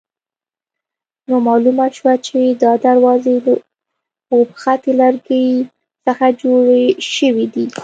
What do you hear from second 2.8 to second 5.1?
دروازې له اوبښتي